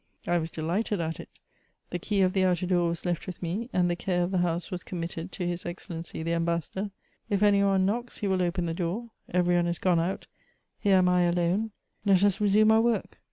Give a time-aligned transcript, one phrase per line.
[0.25, 1.29] I was delighted at it!
[1.91, 4.39] The key of the outer door was left with me^ and the care of the
[4.39, 6.89] house was committed to his Excellency the Ambassador;
[7.29, 9.11] if any one knocks, he will open the door.
[9.31, 10.25] Every one is gone out;
[10.79, 11.69] here am I alone;
[12.03, 13.19] let us resume our work.